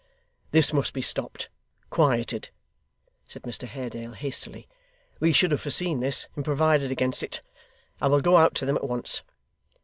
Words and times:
'This 0.49 0.73
must 0.73 0.93
be 0.93 1.01
stopped 1.03 1.47
quieted,' 1.91 2.49
said 3.27 3.43
Mr 3.43 3.67
Haredale, 3.67 4.13
hastily. 4.13 4.67
'We 5.19 5.31
should 5.31 5.51
have 5.51 5.61
foreseen 5.61 5.99
this, 5.99 6.27
and 6.35 6.43
provided 6.43 6.91
against 6.91 7.21
it. 7.21 7.43
I 8.01 8.07
will 8.07 8.21
go 8.21 8.37
out 8.37 8.55
to 8.55 8.65
them 8.65 8.77
at 8.77 8.87
once. 8.87 9.21